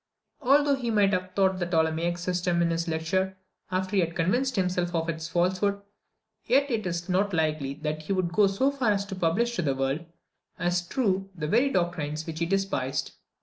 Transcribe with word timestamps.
Although 0.41 0.77
he 0.77 0.89
might 0.89 1.13
have 1.13 1.35
taught 1.35 1.59
the 1.59 1.67
Ptolemaic 1.67 2.17
system 2.17 2.63
in 2.63 2.71
his 2.71 2.87
lectures 2.87 3.35
after 3.69 3.95
he 3.95 3.99
had 3.99 4.15
convinced 4.15 4.55
himself 4.55 4.95
of 4.95 5.07
its 5.07 5.27
falsehood, 5.27 5.79
yet 6.43 6.71
it 6.71 6.87
is 6.87 7.07
not 7.07 7.33
likely 7.33 7.75
that 7.75 8.01
he 8.01 8.13
would 8.13 8.33
go 8.33 8.47
so 8.47 8.71
far 8.71 8.89
as 8.91 9.05
to 9.05 9.15
publish 9.15 9.55
to 9.57 9.61
the 9.61 9.75
world, 9.75 10.03
as 10.57 10.87
true, 10.87 11.29
the 11.35 11.47
very 11.47 11.69
doctrines 11.69 12.25
which 12.25 12.39
he 12.39 12.47
despised. 12.47 13.11